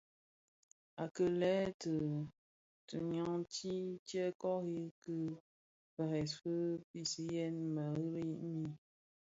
[1.03, 1.93] Akilè le
[2.87, 5.17] tinyamtis tyè kori ki
[5.93, 6.53] firès fi
[6.89, 8.69] pisiyèn merėli mii.